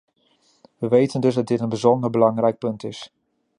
We 0.79 0.87
weten 0.87 1.21
dus 1.21 1.35
dat 1.35 1.47
dit 1.47 1.59
een 1.59 1.69
bijzonder 1.69 2.09
belangrijk 2.09 2.57
punt 2.57 2.83
is. 2.83 3.11